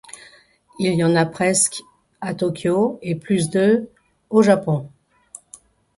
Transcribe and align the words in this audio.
Il 0.79 0.95
y 0.95 1.03
en 1.03 1.15
a 1.15 1.27
presque 1.27 1.83
à 2.21 2.33
Tokyo 2.33 2.97
et 3.03 3.13
plus 3.13 3.51
de 3.51 3.87
au 4.31 4.41
Japon. 4.41 4.89